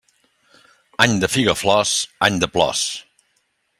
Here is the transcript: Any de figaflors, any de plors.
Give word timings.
Any 1.05 1.13
de 1.23 1.29
figaflors, 1.33 1.93
any 2.29 2.41
de 2.45 2.51
plors. 2.57 2.83